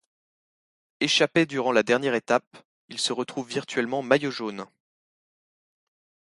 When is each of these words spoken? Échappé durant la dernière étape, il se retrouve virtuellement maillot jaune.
Échappé 0.99 1.45
durant 1.45 1.71
la 1.71 1.83
dernière 1.83 2.15
étape, 2.15 2.57
il 2.89 2.97
se 2.97 3.13
retrouve 3.13 3.47
virtuellement 3.47 4.01
maillot 4.01 4.31
jaune. 4.31 4.65